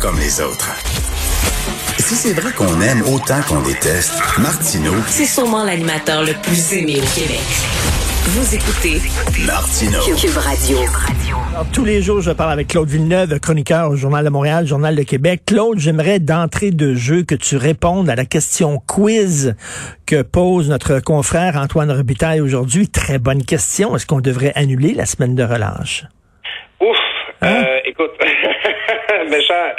comme 0.00 0.18
les 0.18 0.40
autres. 0.40 0.70
Si 1.98 2.14
c'est 2.14 2.32
vrai 2.32 2.52
qu'on 2.52 2.80
aime 2.80 3.02
autant 3.02 3.40
qu'on 3.46 3.60
déteste, 3.60 4.14
Martineau, 4.38 4.94
C'est 5.06 5.26
sûrement 5.26 5.64
l'animateur 5.64 6.22
le 6.22 6.32
plus 6.42 6.72
aimé 6.72 6.94
au 6.96 7.14
Québec. 7.14 7.44
Vous 8.24 8.54
écoutez 8.54 9.00
Martineau. 9.46 10.00
Cube 10.16 10.36
Radio. 10.36 10.78
Alors, 11.52 11.66
tous 11.72 11.84
les 11.84 12.00
jours, 12.00 12.22
je 12.22 12.30
parle 12.30 12.52
avec 12.52 12.68
Claude 12.68 12.88
Villeneuve, 12.88 13.38
chroniqueur 13.40 13.90
au 13.90 13.96
Journal 13.96 14.24
de 14.24 14.30
Montréal, 14.30 14.66
Journal 14.66 14.96
de 14.96 15.02
Québec. 15.02 15.42
Claude, 15.46 15.78
j'aimerais 15.78 16.18
d'entrée 16.18 16.70
de 16.70 16.94
jeu 16.94 17.22
que 17.22 17.34
tu 17.34 17.56
répondes 17.56 18.08
à 18.08 18.14
la 18.14 18.24
question 18.24 18.78
quiz 18.78 19.54
que 20.06 20.22
pose 20.22 20.70
notre 20.70 21.00
confrère 21.00 21.56
Antoine 21.56 21.90
Robitaille 21.92 22.40
aujourd'hui. 22.40 22.88
Très 22.88 23.18
bonne 23.18 23.44
question. 23.44 23.94
Est-ce 23.96 24.06
qu'on 24.06 24.20
devrait 24.20 24.52
annuler 24.54 24.94
la 24.94 25.04
semaine 25.04 25.34
de 25.34 25.42
relâche? 25.42 26.04
Ouf! 26.80 26.96
Hein? 27.42 27.64
Euh, 27.66 27.78
écoute, 27.86 28.10
méchant, 29.30 29.72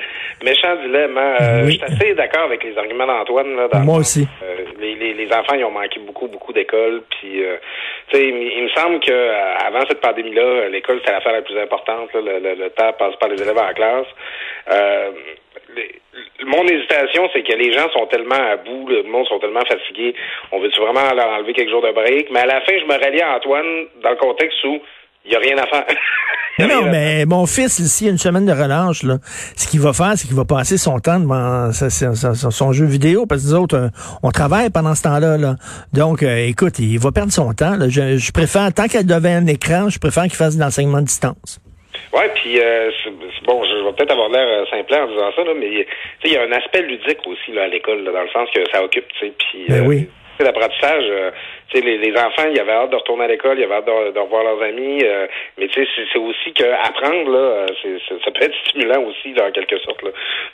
méchant 0.44 0.76
dilemme. 0.78 1.18
hein. 1.18 1.36
Euh, 1.42 1.66
Oui. 1.66 1.80
Je 1.82 1.86
suis 1.86 1.96
assez 1.96 2.14
d'accord 2.15 2.43
avec 2.43 2.64
les 2.64 2.78
arguments 2.78 3.07
d'Antoine. 3.07 3.56
Là, 3.56 3.68
dans 3.68 3.79
Moi 3.79 3.97
aussi. 3.97 4.28
euh, 4.43 4.56
les, 4.79 4.96
les, 4.96 5.14
les 5.14 5.34
enfants, 5.34 5.56
ils 5.56 5.64
ont 5.65 5.71
manqué 5.71 6.00
beaucoup, 6.00 6.28
beaucoup 6.28 6.54
d'écoles. 6.54 7.02
Puis, 7.10 7.43
euh, 7.43 7.57
tu 8.10 8.18
sais, 8.18 8.28
il, 8.28 8.34
me- 8.34 8.51
il 8.57 8.64
me 8.64 8.70
semble 8.70 9.00
que 9.00 9.12
euh, 9.12 9.56
avant 9.65 9.82
cette 9.88 10.01
pandémie-là, 10.01 10.70
l'école, 10.70 11.00
c'était 11.00 11.12
l'affaire 11.12 11.34
la 11.34 11.42
plus 11.42 11.57
importante. 11.60 12.14
là. 12.14 12.21
le, 12.21 12.39
le, 12.39 12.56
le 12.56 12.70
temps 12.71 12.93
passe 12.93 13.15
par 13.18 13.29
les 13.29 13.42
élèves 13.42 13.57
en 13.57 13.74
classe. 13.74 14.07
Euh, 14.71 15.12
les- 15.75 15.96
mon 16.43 16.64
hésitation, 16.68 17.29
c'est 17.34 17.43
que 17.43 17.54
les 17.54 17.71
gens 17.71 17.89
sont 17.92 18.06
tellement 18.07 18.36
à 18.36 18.57
bout, 18.57 18.87
le 18.89 19.04
monde 19.04 19.26
sont 19.28 19.39
tellement 19.39 19.64
fatigués. 19.65 20.14
On 20.51 20.60
veut-tu 20.60 20.79
vraiment 20.82 21.14
leur 21.15 21.29
enlever 21.29 21.54
quelques 21.54 21.70
jours 21.70 21.82
de 21.84 21.92
break? 21.92 22.29
Mais 22.32 22.42
à 22.42 22.46
la 22.48 22.62
fin, 22.62 22.73
je 22.78 22.86
me 22.86 23.01
rallie 23.01 23.21
à 23.21 23.36
Antoine 23.37 23.86
dans 24.04 24.10
le 24.10 24.15
contexte 24.18 24.62
où 24.65 24.82
il 25.25 25.32
n'y 25.32 25.36
a 25.36 25.39
rien 25.39 25.57
à 25.57 25.68
faire. 25.68 25.86
Non, 26.60 26.84
mais 26.92 27.25
mon 27.25 27.48
fils, 27.48 27.79
a 28.04 28.10
une 28.10 28.20
semaine 28.20 28.46
de 28.46 28.52
relâche, 28.52 29.02
là, 29.02 29.16
ce 29.56 29.68
qu'il 29.68 29.79
va 29.79 29.93
faire, 29.93 30.12
c'est 30.16 30.28
qu'il 30.28 30.36
va 30.36 30.46
passer 30.46 30.78
son 30.78 31.00
temps 31.00 31.20
devant 31.20 31.71
sa- 31.71 31.89
sa- 31.89 32.14
sa- 32.14 32.36
son 32.36 32.72
jeu 32.73 32.86
vidéo, 32.86 33.26
parce 33.26 33.42
que 33.42 33.48
nous 33.48 33.56
autres, 33.56 33.78
euh, 33.78 33.88
on 34.22 34.30
travaille 34.30 34.70
pendant 34.70 34.94
ce 34.94 35.02
temps-là. 35.04 35.38
Là. 35.38 35.56
Donc, 35.94 36.22
euh, 36.22 36.45
écoute, 36.45 36.78
il 36.78 37.00
va 37.00 37.12
perdre 37.12 37.32
son 37.32 37.52
temps. 37.54 37.78
là. 37.78 37.88
Je, 37.90 38.18
je 38.18 38.32
préfère, 38.32 38.72
tant 38.73 38.88
qu'elle 38.88 39.08
devait 39.08 39.32
un 39.32 39.48
écran, 39.48 39.90
je 39.90 39.98
préfère 39.98 40.23
qu'il 40.23 40.36
fasse 40.36 40.56
de 40.56 40.62
l'enseignement 40.62 40.98
à 41.00 41.02
distance. 41.02 41.60
Ouais, 42.14 42.30
puis 42.36 42.60
euh, 42.60 42.92
bon, 43.48 43.64
je, 43.64 43.86
vais 43.88 43.94
peut-être 43.94 44.12
avoir 44.12 44.30
l'air 44.30 44.45
euh, 44.45 44.66
simple 44.70 44.94
en 44.94 45.08
disant 45.08 45.32
ça, 45.36 45.44
là, 45.44 45.54
mais 45.58 45.67
tu 45.70 45.78
sais, 45.80 45.88
il 46.26 46.34
y 46.34 46.38
a 46.38 46.44
un 46.44 46.52
aspect 46.52 46.82
ludique 46.84 47.26
aussi 47.26 47.54
là, 47.54 47.64
à 47.64 47.67
l'école, 47.70 48.04
là, 48.04 48.12
dans 48.12 48.22
le 48.22 48.30
sens 48.30 48.48
que 48.54 48.60
ça 48.72 48.84
occupe, 48.84 49.06
tu 49.20 49.26
sais, 49.28 49.34
puis 49.40 49.66
Ben 49.70 49.88
oui. 49.88 50.10
Sais, 50.42 50.52
l'apprentissage, 50.52 51.06
euh, 51.09 51.31
tu 51.70 51.78
sais, 51.80 51.86
les, 51.86 51.97
les 51.97 52.11
enfants, 52.17 52.47
ils 52.52 52.59
avaient 52.59 52.72
hâte 52.72 52.89
de 52.89 52.95
retourner 52.95 53.25
à 53.25 53.28
l'école, 53.28 53.59
ils 53.59 53.64
avaient 53.64 53.75
hâte 53.75 53.86
de, 53.86 54.20
revoir 54.20 54.44
leurs 54.44 54.61
amis, 54.61 55.00
euh, 55.03 55.28
mais 55.58 55.67
tu 55.67 55.83
sais, 55.86 55.89
c'est- 55.95 56.20
aussi 56.20 56.53
que 56.53 56.64
apprendre 56.64 57.31
là, 57.31 57.38
euh, 57.39 57.98
ça 58.23 58.31
peut 58.31 58.44
être 58.44 58.56
stimulant 58.67 59.02
aussi, 59.03 59.33
là, 59.33 59.48
en 59.48 59.52
quelque 59.52 59.78
sorte. 59.80 60.02
Là. 60.03 60.11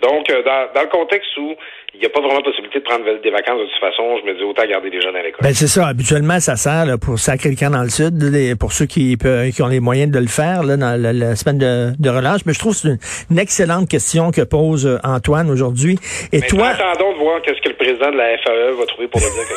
Donc, 0.08 0.30
euh, 0.30 0.42
dans, 0.44 0.74
dans 0.74 0.82
le 0.82 0.90
contexte 0.90 1.36
où 1.38 1.54
il 1.94 2.00
n'y 2.00 2.06
a 2.06 2.10
pas 2.10 2.22
vraiment 2.22 2.42
possibilité 2.42 2.80
de 2.80 2.84
prendre 2.84 3.04
des 3.04 3.32
vacances 3.32 3.60
de 3.60 3.66
toute 3.66 3.80
façon, 3.80 4.18
je 4.22 4.26
me 4.26 4.38
dis 4.38 4.44
autant 4.44 4.66
garder 4.66 4.90
les 4.90 5.02
jeunes 5.02 5.16
à 5.16 5.24
l'école. 5.24 5.42
Ben 5.42 5.54
c'est 5.54 5.68
ça. 5.68 5.88
Habituellement, 5.88 6.40
ça 6.40 6.56
sert 6.56 6.86
là, 6.86 6.98
pour 6.98 7.18
sacrer 7.20 7.50
le 7.50 7.56
camp 7.56 7.72
dans 7.72 7.84
le 7.84 7.90
sud, 7.90 8.14
pour 8.60 8.72
ceux 8.72 8.86
qui, 8.86 9.18
qui 9.18 9.62
ont 9.62 9.68
les 9.68 9.80
moyens 9.80 10.12
de 10.12 10.20
le 10.20 10.28
faire 10.28 10.64
là, 10.64 10.78
dans 10.78 11.00
la, 11.02 11.12
la 11.14 11.36
semaine 11.36 11.58
de, 11.58 11.92
de 12.00 12.10
relâche. 12.10 12.42
Mais 12.46 12.54
je 12.54 12.60
trouve 12.60 12.74
que 12.74 12.80
c'est 12.80 12.88
une, 12.90 13.00
une 13.32 13.40
excellente 13.40 13.90
question 13.90 14.32
que 14.32 14.42
pose 14.42 14.86
euh, 14.86 14.98
Antoine 15.04 15.50
aujourd'hui. 15.50 15.98
Et 16.32 16.40
Mais 16.40 16.48
toi, 16.48 16.68
attendons 16.68 17.14
de 17.14 17.18
voir 17.18 17.42
qu'est-ce 17.42 17.62
que 17.62 17.70
le 17.70 17.76
président 17.76 18.12
de 18.12 18.18
la 18.18 18.38
FAE 18.38 18.78
va 18.78 18.86
trouver 18.86 19.08
pour 19.08 19.22
me 19.22 19.26
dire 19.26 19.48
que 19.48 19.56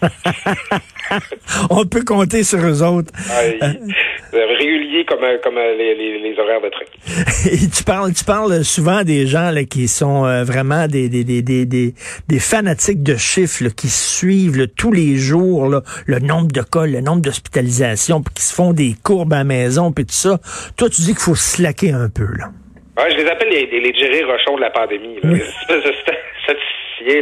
on 1.70 1.84
peut 1.84 2.04
compter 2.04 2.42
sur 2.42 2.58
eux 2.60 2.82
autres. 2.82 3.12
Euh, 4.32 4.46
régulier 4.58 5.04
comme, 5.04 5.24
euh, 5.24 5.38
comme 5.42 5.58
euh, 5.58 5.74
les, 5.76 5.94
les, 5.94 6.18
les 6.20 6.38
horaires 6.38 6.60
de 6.60 6.68
train. 6.68 6.84
Et 7.52 7.68
tu 7.68 7.82
parles, 7.84 8.12
tu 8.12 8.24
parles 8.24 8.64
souvent 8.64 9.02
des 9.02 9.26
gens 9.26 9.50
là, 9.50 9.64
qui 9.64 9.88
sont 9.88 10.24
euh, 10.24 10.44
vraiment 10.44 10.86
des, 10.86 11.08
des, 11.08 11.24
des, 11.24 11.42
des, 11.42 11.66
des, 11.66 11.94
des 12.28 12.38
fanatiques 12.38 13.02
de 13.02 13.16
chiffres, 13.16 13.64
là, 13.64 13.70
qui 13.70 13.88
suivent 13.88 14.56
là, 14.56 14.66
tous 14.68 14.92
les 14.92 15.16
jours 15.16 15.68
là, 15.68 15.82
le 16.06 16.20
nombre 16.20 16.52
de 16.52 16.62
cas, 16.62 16.86
le 16.86 17.00
nombre 17.00 17.22
d'hospitalisations, 17.22 18.22
puis 18.22 18.34
qui 18.34 18.42
se 18.42 18.54
font 18.54 18.72
des 18.72 18.94
courbes 19.02 19.32
à 19.32 19.38
la 19.38 19.44
maison, 19.44 19.90
puis 19.90 20.04
tout 20.06 20.12
ça. 20.14 20.38
Toi, 20.76 20.88
tu 20.90 21.02
dis 21.02 21.08
qu'il 21.08 21.18
faut 21.22 21.34
slacker 21.34 21.92
un 21.92 22.08
peu. 22.08 22.26
là. 22.38 22.50
Ouais, 22.96 23.10
je 23.12 23.16
les 23.16 23.28
appelle 23.28 23.48
les, 23.48 23.66
les, 23.66 23.80
les 23.80 23.94
Jerry 23.98 24.22
Rochon 24.24 24.56
de 24.56 24.60
la 24.60 24.70
pandémie. 24.70 25.16
Là. 25.22 25.30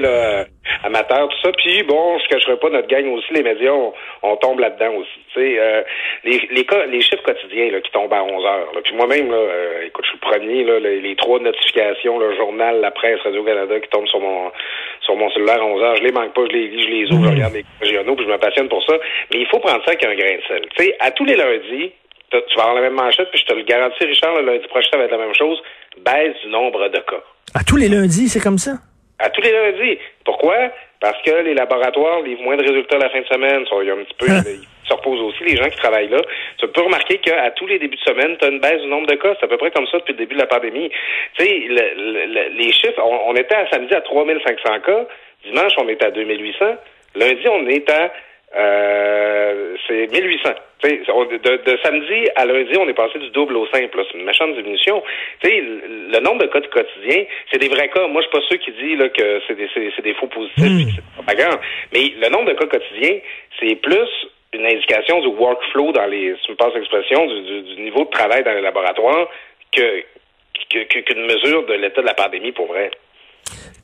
là, 0.01 0.45
amateurs, 0.85 1.29
tout 1.29 1.37
ça. 1.43 1.53
Puis 1.53 1.83
bon, 1.85 2.19
je 2.19 2.29
cacherai 2.29 2.57
pas 2.57 2.71
notre 2.71 2.89
gang 2.89 3.07
aussi, 3.13 3.33
les 3.33 3.43
médias, 3.43 3.73
on, 3.73 3.93
on 4.23 4.37
tombe 4.37 4.61
là-dedans 4.61 4.95
aussi. 4.95 5.59
Euh, 5.59 5.83
les, 6.25 6.49
les, 6.51 6.65
cas, 6.65 6.87
les 6.87 7.01
chiffres 7.01 7.23
quotidiens 7.23 7.71
là, 7.71 7.81
qui 7.81 7.91
tombent 7.93 8.13
à 8.13 8.23
11 8.23 8.45
heures. 8.45 8.73
Là. 8.75 8.81
Puis 8.83 8.95
moi-même, 8.95 9.31
là, 9.31 9.37
euh, 9.37 9.87
écoute, 9.87 10.05
je 10.05 10.11
suis 10.11 10.19
le 10.23 10.29
premier, 10.29 10.65
là, 10.65 10.79
les, 10.81 11.01
les 11.01 11.17
trois 11.17 11.39
notifications, 11.39 12.19
le 12.19 12.37
journal, 12.37 12.81
la 12.81 12.91
presse, 12.91 13.21
Radio-Canada 13.21 13.81
qui 13.81 13.89
tombent 13.89 14.09
sur 14.09 14.21
mon 14.21 14.51
sur 15.03 15.17
mon 15.17 15.31
cellulaire 15.31 15.63
à 15.63 15.65
11 15.65 15.83
heures, 15.83 15.97
je 15.97 16.03
les 16.03 16.13
manque 16.13 16.35
pas, 16.35 16.43
je 16.47 16.53
les 16.53 16.69
lis, 16.69 16.83
je 16.83 16.89
les 16.89 17.13
ouvre, 17.13 17.25
je 17.25 17.31
regarde 17.31 17.55
les 17.55 17.65
régionaux, 17.81 18.15
puis 18.15 18.27
je 18.27 18.31
me 18.31 18.37
passionne 18.37 18.69
pour 18.69 18.85
ça. 18.85 18.95
Mais 19.33 19.41
il 19.41 19.47
faut 19.47 19.59
prendre 19.59 19.83
ça 19.85 19.93
avec 19.93 20.05
un 20.05 20.15
grain 20.15 20.37
de 20.37 20.43
sel. 20.47 20.63
Tu 20.77 20.85
sais, 20.85 20.97
à 21.01 21.11
tous 21.11 21.25
les 21.25 21.37
lundis, 21.37 21.93
tu 22.31 22.57
vas 22.57 22.65
avoir 22.65 22.75
la 22.75 22.83
même 22.83 22.95
manchette, 22.95 23.31
puis 23.31 23.41
je 23.41 23.47
te 23.47 23.55
le 23.55 23.63
garantis, 23.63 24.05
Richard, 24.05 24.35
le 24.37 24.53
lundi 24.53 24.67
prochain, 24.69 24.89
ça 24.93 24.99
va 24.99 25.05
être 25.05 25.13
la 25.13 25.19
même 25.19 25.35
chose. 25.35 25.63
Baisse 26.05 26.37
du 26.45 26.51
nombre 26.51 26.89
de 26.89 26.99
cas. 26.99 27.23
À 27.55 27.65
tous 27.65 27.77
les 27.77 27.89
lundis, 27.89 28.29
c'est 28.29 28.41
comme 28.41 28.59
ça? 28.59 28.73
À 29.19 29.31
tous 29.31 29.41
les 29.43 29.51
lundis. 29.53 29.99
Pourquoi? 30.25 30.57
Parce 31.01 31.21
que 31.23 31.31
les 31.43 31.55
laboratoires 31.55 32.21
livrent 32.23 32.43
moins 32.43 32.57
de 32.57 32.63
résultats 32.63 32.99
la 32.99 33.11
fin 33.11 33.21
de 33.21 33.27
semaine. 33.27 33.65
Ça, 33.67 33.77
il 33.83 33.89
y 33.89 33.91
a 33.91 33.95
un 33.95 34.05
petit 34.05 34.15
peu, 34.19 34.27
ils 34.87 34.89
se 34.89 34.95
reposent 34.95 35.21
aussi, 35.21 35.45
les 35.45 35.57
gens 35.57 35.69
qui 35.69 35.77
travaillent 35.77 36.09
là. 36.09 36.21
Tu 36.59 36.69
peux 36.69 36.83
remarquer 36.83 37.19
qu'à 37.19 37.51
tous 37.53 37.67
les 37.67 37.79
débuts 37.79 37.97
de 37.97 38.03
semaine, 38.03 38.37
tu 38.39 38.47
as 38.47 38.49
une 38.49 38.61
baisse 38.61 38.81
du 38.81 38.87
nombre 38.89 39.07
de 39.07 39.17
cas. 39.17 39.35
C'est 39.39 39.45
à 39.47 39.49
peu 39.49 39.57
près 39.57 39.71
comme 39.73 39.87
ça 39.89 39.99
depuis 39.99 40.13
le 40.13 40.19
début 40.19 40.35
de 40.35 40.41
la 40.41 40.47
pandémie. 40.47 40.91
Tu 41.37 41.45
sais, 41.45 41.59
le- 41.69 41.95
le- 41.97 42.27
le- 42.27 42.49
les 42.57 42.73
chiffres, 42.73 43.01
on, 43.05 43.31
on 43.31 43.35
était 43.35 43.55
à 43.57 43.69
samedi 43.71 43.95
à 43.95 44.01
3500 44.03 44.81
cas. 44.81 45.07
Dimanche, 45.45 45.73
on 45.79 45.89
était 45.89 46.07
à 46.07 46.11
2800. 46.11 46.77
Lundi, 47.17 47.49
on 47.49 47.67
est 47.69 47.89
à 47.91 48.13
euh, 48.57 49.77
c'est 49.87 50.07
1800. 50.11 50.51
Tu 50.83 50.89
sais, 50.89 51.01
on- 51.13 51.25
de, 51.25 51.37
de 51.39 51.79
samedi 51.83 52.29
à 52.37 52.45
lundi, 52.47 52.77
on 52.79 52.89
est 52.89 52.95
passé 52.95 53.19
du 53.19 53.31
double 53.31 53.57
au 53.57 53.67
simple. 53.69 54.01
C'est 54.11 54.19
une 54.19 54.25
méchante 54.25 54.55
diminution. 54.55 55.03
Le, 55.43 56.13
le 56.13 56.21
nombre 56.21 56.43
de 56.43 56.47
cas 56.47 56.61
de 56.61 56.67
quotidien, 56.69 57.25
c'est 57.51 57.59
des 57.59 57.69
vrais 57.69 57.89
cas. 57.89 58.07
Moi, 58.07 58.23
je 58.23 58.29
suis 58.29 58.39
pas 58.39 58.47
ceux 58.49 58.57
qui 58.59 58.71
disent 58.73 58.99
là, 58.99 59.09
que 59.09 59.41
c'est 59.47 59.55
des, 59.57 59.69
c'est, 59.75 59.91
c'est 59.97 60.03
des 60.03 60.15
faux 60.15 60.29
positifs, 60.29 60.95
c'est 60.95 61.05
propagande. 61.15 61.59
Mais 61.93 62.13
le 62.21 62.29
nombre 62.31 62.51
de 62.53 62.55
cas 62.59 62.67
quotidiens, 62.67 63.19
c'est 63.59 63.75
plus 63.77 64.09
une 64.55 64.65
indication 64.67 65.21
du 65.21 65.29
workflow 65.29 65.93
dans 65.93 66.07
les, 66.07 66.35
si 66.37 66.43
tu 66.45 66.53
me 66.53 66.57
passes 66.57 66.75
l'expression, 66.75 67.27
du, 67.27 67.41
du, 67.43 67.63
du 67.75 67.83
niveau 67.83 68.05
de 68.05 68.11
travail 68.11 68.45
dans 68.45 68.53
les 68.55 68.63
laboratoires 68.63 69.29
que- 69.77 70.05
qu'une 70.71 71.27
mesure 71.27 71.67
de 71.67 71.75
l'état 71.75 72.01
de 72.03 72.07
la 72.07 72.15
pandémie 72.15 72.53
pour 72.53 72.67
vrai. 72.67 72.91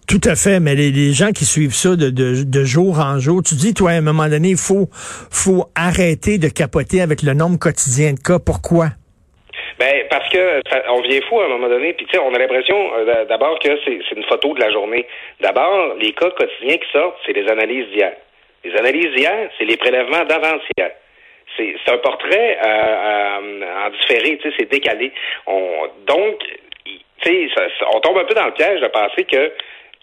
Tout 0.07 0.21
à 0.25 0.37
fait, 0.37 0.61
mais 0.61 0.75
les, 0.75 1.13
gens 1.13 1.33
qui 1.33 1.45
suivent 1.45 1.75
ça 1.75 1.97
de, 1.97 2.11
de, 2.11 2.45
de 2.45 2.65
jour 2.65 2.99
en 3.01 3.19
jour, 3.19 3.43
tu 3.43 3.55
dis, 3.55 3.73
toi, 3.73 3.91
à 3.91 3.95
un 3.95 4.03
moment 4.03 4.29
donné, 4.29 4.51
il 4.51 4.57
faut, 4.57 4.89
faut 4.93 5.65
arrêter 5.75 6.39
de 6.39 6.49
capoter 6.49 7.01
avec 7.01 7.23
le 7.23 7.33
nombre 7.33 7.59
quotidien 7.59 8.13
de 8.13 8.21
cas. 8.21 8.39
Pourquoi? 8.39 8.89
Ben 9.79 10.05
parce 10.09 10.29
que 10.29 10.61
on 10.91 11.01
vient 11.01 11.21
fou 11.29 11.41
à 11.41 11.47
un 11.47 11.49
moment 11.49 11.69
donné, 11.69 11.95
puis 11.95 12.07
tu 12.07 12.13
sais, 12.13 12.23
on 12.23 12.33
a 12.33 12.39
l'impression 12.39 12.77
euh, 12.95 13.25
d'abord 13.25 13.59
que 13.59 13.71
c'est 13.85 14.17
une 14.17 14.25
photo 14.25 14.55
de 14.55 14.61
la 14.61 14.71
journée. 14.71 15.07
D'abord, 15.41 15.95
les 15.99 16.13
cas 16.13 16.31
quotidiens 16.31 16.77
qui 16.77 16.91
sortent, 16.93 17.17
c'est 17.27 17.33
les 17.33 17.49
analyses 17.51 17.89
d'hier. 17.89 18.13
Les 18.63 18.77
analyses 18.77 19.13
d'hier, 19.15 19.51
c'est 19.59 19.65
les 19.65 19.77
prélèvements 19.77 20.25
d'avant-hier. 20.25 20.93
C'est 21.57 21.77
un 21.89 21.99
portrait 21.99 22.59
euh, 22.63 22.69
euh, 22.69 23.87
en 23.87 23.91
différé, 23.91 24.39
tu 24.39 24.49
sais, 24.49 24.57
c'est 24.59 24.71
décalé. 24.71 25.13
On, 25.47 25.89
donc, 26.07 26.39
tu 26.85 27.49
sais, 27.49 27.49
on 27.93 28.01
tombe 28.01 28.19
un 28.19 28.25
peu 28.25 28.35
dans 28.35 28.47
le 28.47 28.53
piège 28.53 28.81
de 28.81 28.89
penser 28.89 29.25
que 29.25 29.53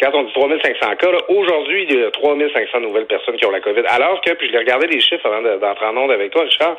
quand 0.02 0.12
on 0.14 0.24
dit 0.24 0.34
3500 0.34 0.96
cas, 0.96 1.12
là, 1.12 1.20
aujourd'hui, 1.30 1.86
il 1.90 2.00
y 2.00 2.04
a 2.04 2.12
3500 2.12 2.80
nouvelles 2.82 3.06
personnes 3.06 3.36
qui 3.38 3.46
ont 3.46 3.52
la 3.52 3.60
COVID. 3.60 3.84
Alors 3.88 4.20
que, 4.22 4.32
puis 4.34 4.50
je 4.52 4.58
regardé 4.58 4.88
les 4.88 5.00
chiffres 5.00 5.26
avant 5.26 5.42
de- 5.42 5.58
d'entrer 5.58 5.86
en 5.86 5.96
onde 5.98 6.12
avec 6.12 6.32
toi, 6.32 6.44
Richard, 6.44 6.76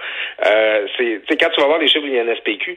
euh, 0.46 0.86
c'est, 0.96 1.20
quand 1.38 1.48
tu 1.54 1.60
vas 1.60 1.66
voir 1.66 1.78
les 1.78 1.86
chiffres 1.88 2.06
de 2.06 2.12
l'INSPQ, 2.12 2.76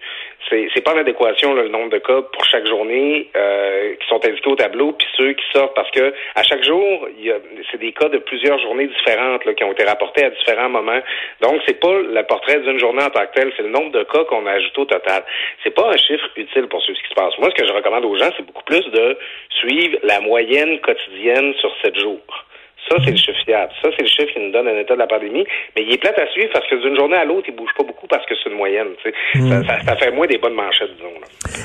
c'est, 0.50 0.68
c'est 0.74 0.82
pas 0.82 0.94
en 0.94 0.98
adéquation, 0.98 1.54
là, 1.56 1.64
le 1.64 1.70
nombre 1.70 1.90
de 1.90 1.98
cas 1.98 2.22
pour 2.22 2.46
chaque 2.46 2.68
journée 2.68 3.30
euh, 3.36 3.96
qui 3.96 4.08
sont 4.08 4.24
indiqués 4.24 4.50
au 4.50 4.56
tableau, 4.56 4.92
puis 4.94 5.08
ceux 5.18 5.34
qui 5.34 5.44
sortent, 5.54 5.74
parce 5.76 5.90
que 5.92 6.14
à 6.36 6.44
chaque 6.44 6.64
jour, 6.64 7.08
il 7.18 7.26
y 7.26 7.32
a, 7.32 7.36
c'est 7.72 7.80
des 7.80 7.92
cas 7.92 8.10
de 8.10 8.20
plusieurs 8.20 8.60
journées 8.60 8.88
différentes 8.88 9.44
là, 9.46 9.54
qui 9.56 9.64
ont 9.64 9.72
été 9.72 9.84
rapportés 9.84 10.26
à 10.26 10.30
différents 10.30 10.70
moments. 10.70 11.02
Donc, 11.42 11.60
c'est 11.68 11.80
pas 11.80 11.92
le 12.00 12.24
portrait 12.24 12.60
d'une 12.60 12.80
journée 12.80 13.04
en 13.04 13.10
tant 13.10 13.26
que 13.26 13.34
telle, 13.34 13.52
c'est 13.58 13.64
le 13.64 13.70
nombre 13.70 13.92
de 13.92 14.04
cas 14.04 14.24
qu'on 14.26 14.46
a 14.46 14.52
ajouté 14.52 14.82
au 14.82 14.86
total. 14.86 15.24
C'est 15.64 15.74
pas 15.74 15.90
un 15.90 15.98
chiffre 15.98 16.30
utile 16.36 16.68
pour 16.68 16.82
suivre 16.84 17.00
ce 17.00 17.04
qui 17.04 17.10
se 17.10 17.16
passe. 17.16 17.38
Moi, 17.40 17.50
ce 17.50 17.56
que 17.62 17.68
je 17.68 17.74
recommande 17.74 18.06
aux 18.06 18.16
gens, 18.18 18.30
c'est 18.38 18.46
beaucoup 18.46 18.64
plus 18.64 18.86
de 18.92 19.18
suivre 19.50 19.98
la 20.04 20.20
moyenne 20.20 20.35
quotidienne 20.82 21.54
sur 21.56 21.72
sept 21.82 21.98
jours. 21.98 22.45
Ça, 22.90 22.98
c'est 23.04 23.12
le 23.12 23.18
chiffre 23.18 23.40
fiable. 23.46 23.72
Ça, 23.82 23.90
c'est 23.98 24.04
le 24.04 24.10
chiffre 24.10 24.32
qui 24.34 24.40
nous 24.40 24.52
donne 24.52 24.68
un 24.68 24.78
état 24.78 24.94
de 24.94 25.00
la 25.00 25.08
pandémie. 25.08 25.44
Mais 25.76 25.84
il 25.84 25.94
est 25.94 25.98
plate 25.98 26.20
à 26.20 26.28
suivre 26.28 26.50
parce 26.54 26.68
que 26.68 26.76
d'une 26.76 26.96
journée 26.96 27.16
à 27.18 27.26
l'autre, 27.26 27.46
il 27.48 27.56
bouge 27.56 27.72
pas 27.78 27.84
beaucoup 27.84 28.08
parce 28.08 28.26
que 28.26 28.36
c'est 28.36 28.50
une 28.50 28.58
moyenne. 28.58 28.88
Hmm. 29.34 29.50
Ça, 29.50 29.80
ça, 29.86 29.96
fait 29.96 30.12
moins 30.12 30.28
des 30.28 30.38
bonnes 30.38 30.54
manchettes, 30.54 30.92
disons. 30.96 31.10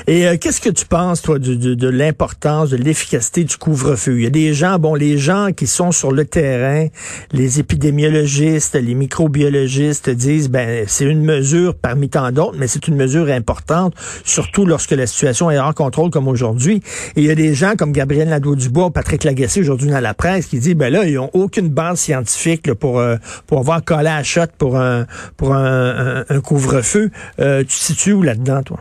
Et 0.07 0.27
euh, 0.27 0.35
qu'est-ce 0.41 0.61
que 0.61 0.69
tu 0.69 0.85
penses, 0.85 1.21
toi, 1.21 1.37
de, 1.37 1.53
de, 1.53 1.89
l'importance, 1.89 2.71
de 2.71 2.77
l'efficacité 2.77 3.43
du 3.43 3.57
couvre-feu? 3.57 4.17
Il 4.17 4.23
y 4.23 4.27
a 4.27 4.31
des 4.31 4.53
gens, 4.53 4.79
bon, 4.79 4.95
les 4.95 5.17
gens 5.17 5.49
qui 5.55 5.67
sont 5.67 5.91
sur 5.91 6.11
le 6.11 6.25
terrain, 6.25 6.87
les 7.31 7.59
épidémiologistes, 7.59 8.75
les 8.75 8.95
microbiologistes 8.95 10.09
disent, 10.09 10.49
ben, 10.49 10.85
c'est 10.87 11.05
une 11.05 11.23
mesure 11.23 11.75
parmi 11.79 12.09
tant 12.09 12.31
d'autres, 12.31 12.55
mais 12.57 12.67
c'est 12.67 12.87
une 12.87 12.95
mesure 12.95 13.29
importante, 13.29 13.93
surtout 14.25 14.65
lorsque 14.65 14.91
la 14.91 15.05
situation 15.05 15.51
est 15.51 15.59
hors 15.59 15.75
contrôle 15.75 16.09
comme 16.09 16.27
aujourd'hui. 16.27 16.81
Et 17.15 17.21
il 17.21 17.25
y 17.27 17.31
a 17.31 17.35
des 17.35 17.53
gens 17.53 17.73
comme 17.77 17.91
Gabriel 17.91 18.29
Nadeau-Dubois, 18.29 18.89
Patrick 18.91 19.23
Lagacé 19.23 19.59
aujourd'hui 19.59 19.89
dans 19.89 19.99
la 19.99 20.13
presse 20.13 20.47
qui 20.47 20.59
dit, 20.59 20.73
ben 20.73 20.91
là, 20.91 21.05
ils 21.11 21.19
ont 21.19 21.29
aucune 21.33 21.69
base 21.69 21.99
scientifique 21.99 22.73
pour 22.79 22.99
euh, 22.99 23.15
pour 23.47 23.59
avoir 23.59 23.83
collé 23.83 24.09
à 24.09 24.23
shot 24.23 24.51
pour 24.57 24.77
un 24.77 25.05
pour 25.37 25.53
un, 25.53 26.23
couvre-feu. 26.43 27.09
Euh, 27.39 27.59
tu 27.61 27.67
te 27.67 27.85
situes 27.89 28.13
où 28.13 28.23
là-dedans, 28.23 28.63
toi? 28.63 28.77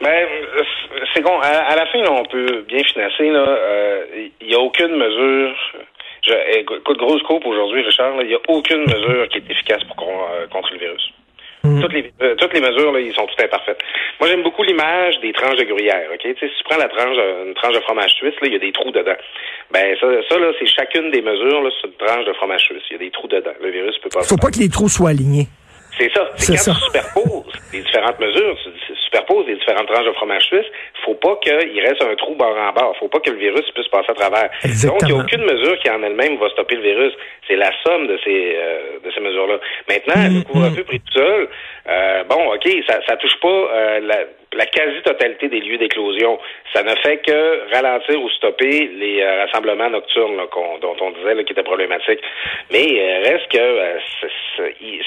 Ben, 0.00 0.26
c'est 1.14 1.22
bon. 1.22 1.38
À, 1.40 1.76
la 1.76 1.86
fin, 1.86 2.00
on 2.10 2.24
peut 2.24 2.64
bien 2.68 2.82
financer. 2.84 3.24
Il 3.24 4.48
n'y 4.48 4.54
a 4.54 4.58
aucune 4.58 4.96
mesure. 4.96 5.54
Je, 6.26 6.58
écoute, 6.58 6.98
grosse 6.98 7.22
coupe 7.22 7.44
aujourd'hui, 7.46 7.82
Richard. 7.82 8.14
Il 8.22 8.28
n'y 8.28 8.34
a 8.34 8.40
aucune 8.48 8.80
mesure 8.80 9.28
qui 9.28 9.38
est 9.38 9.50
efficace 9.50 9.84
pour 9.84 10.08
euh, 10.08 10.46
contre 10.48 10.72
le 10.72 10.78
virus. 10.78 11.12
Mm. 11.64 11.80
Toutes 11.80 11.92
les 11.92 12.12
euh, 12.22 12.34
toutes 12.36 12.52
les 12.52 12.60
mesures 12.60 12.92
là, 12.92 13.00
ils 13.00 13.14
sont 13.14 13.26
toutes 13.26 13.40
imparfaites. 13.40 13.80
Moi, 14.20 14.28
j'aime 14.28 14.42
beaucoup 14.42 14.62
l'image 14.62 15.18
des 15.20 15.32
tranches 15.32 15.56
de 15.56 15.64
gruyère. 15.64 16.08
Ok, 16.12 16.20
si 16.22 16.46
tu 16.46 16.64
prends 16.64 16.76
la 16.76 16.88
tranche 16.88 17.16
une 17.46 17.54
tranche 17.54 17.74
de 17.74 17.80
fromage 17.80 18.12
suisse, 18.12 18.34
là, 18.40 18.46
il 18.46 18.52
y 18.52 18.56
a 18.56 18.58
des 18.58 18.72
trous 18.72 18.92
dedans. 18.92 19.16
Ben 19.72 19.96
ça, 19.98 20.06
ça 20.28 20.38
là, 20.38 20.52
c'est 20.58 20.66
chacune 20.66 21.10
des 21.10 21.22
mesures 21.22 21.62
là, 21.62 21.70
sur 21.80 21.88
une 21.88 22.06
tranche 22.06 22.26
de 22.26 22.32
fromage 22.34 22.62
suisse. 22.62 22.82
Il 22.90 22.92
y 22.92 22.96
a 22.96 22.98
des 22.98 23.10
trous 23.10 23.28
dedans. 23.28 23.54
Le 23.62 23.70
virus 23.70 23.96
peut 23.98 24.10
pas. 24.10 24.22
Faut 24.22 24.36
pas 24.36 24.50
que 24.50 24.58
les 24.58 24.68
trous 24.68 24.88
soient 24.88 25.10
alignés. 25.10 25.48
C'est 25.98 26.12
ça. 26.12 26.28
C'est 26.36 26.52
quand 26.52 26.58
ça. 26.58 26.72
tu 26.72 26.80
superposes 26.86 27.43
les 27.74 27.82
différentes 27.82 28.18
mesures, 28.20 28.56
tu 28.86 28.94
superposes 29.04 29.46
les 29.46 29.56
différentes 29.56 29.86
tranches 29.86 30.06
de 30.06 30.12
fromage 30.12 30.44
suisse, 30.44 30.66
faut 31.04 31.14
pas 31.14 31.36
qu'il 31.42 31.80
reste 31.80 32.02
un 32.02 32.14
trou 32.14 32.34
bord 32.34 32.56
en 32.56 32.72
bord. 32.72 32.96
Faut 32.98 33.08
pas 33.08 33.20
que 33.20 33.30
le 33.30 33.38
virus 33.38 33.68
puisse 33.74 33.88
passer 33.88 34.10
à 34.10 34.14
travers. 34.14 34.50
Donc, 34.84 34.98
il 35.02 35.06
n'y 35.06 35.12
a 35.12 35.16
aucune 35.16 35.44
mesure 35.44 35.78
qui 35.80 35.90
en 35.90 36.02
elle-même 36.02 36.36
va 36.38 36.48
stopper 36.50 36.76
le 36.76 36.82
virus. 36.82 37.12
C'est 37.48 37.56
la 37.56 37.70
somme 37.84 38.06
de 38.06 38.18
ces 38.24 38.56
euh, 38.56 38.98
de 39.04 39.10
ces 39.10 39.20
mesures-là. 39.20 39.58
Maintenant, 39.88 40.22
le 40.22 40.40
mm, 40.40 40.44
couvre-feu 40.44 40.84
pris 40.84 41.00
tout 41.00 41.12
seul, 41.12 41.48
euh, 41.86 42.24
bon, 42.24 42.54
OK, 42.54 42.66
ça, 42.88 43.00
ça 43.06 43.16
touche 43.16 43.38
pas 43.40 43.48
euh, 43.48 44.00
la, 44.00 44.20
la 44.54 44.66
quasi-totalité 44.66 45.48
des 45.48 45.60
lieux 45.60 45.76
d'éclosion. 45.76 46.38
Ça 46.72 46.82
ne 46.82 46.94
fait 46.96 47.18
que 47.18 47.74
ralentir 47.74 48.22
ou 48.22 48.30
stopper 48.30 48.88
les 48.96 49.20
euh, 49.20 49.44
rassemblements 49.44 49.90
nocturnes 49.90 50.40
dont 50.80 50.96
on 51.00 51.10
disait 51.10 51.34
là, 51.34 51.44
qui 51.44 51.52
étaient 51.52 51.62
problématiques. 51.62 52.22
Mais 52.70 53.20
reste 53.24 53.48
que 53.50 53.98